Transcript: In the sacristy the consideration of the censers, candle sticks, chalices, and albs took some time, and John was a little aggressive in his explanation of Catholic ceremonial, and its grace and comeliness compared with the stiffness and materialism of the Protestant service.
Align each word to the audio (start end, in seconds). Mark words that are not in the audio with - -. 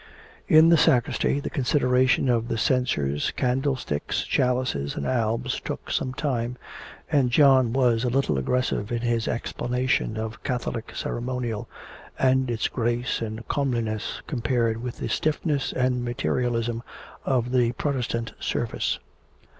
In 0.47 0.69
the 0.69 0.77
sacristy 0.77 1.39
the 1.39 1.51
consideration 1.51 2.27
of 2.27 2.47
the 2.47 2.57
censers, 2.57 3.29
candle 3.37 3.75
sticks, 3.75 4.23
chalices, 4.23 4.95
and 4.95 5.05
albs 5.05 5.59
took 5.59 5.91
some 5.91 6.11
time, 6.15 6.57
and 7.11 7.29
John 7.29 7.71
was 7.71 8.03
a 8.03 8.09
little 8.09 8.39
aggressive 8.39 8.91
in 8.91 9.01
his 9.03 9.27
explanation 9.27 10.17
of 10.17 10.41
Catholic 10.43 10.95
ceremonial, 10.95 11.69
and 12.17 12.49
its 12.49 12.67
grace 12.67 13.21
and 13.21 13.47
comeliness 13.47 14.23
compared 14.25 14.81
with 14.81 14.97
the 14.97 15.07
stiffness 15.07 15.71
and 15.71 16.03
materialism 16.03 16.81
of 17.23 17.51
the 17.51 17.73
Protestant 17.73 18.33
service. 18.39 18.97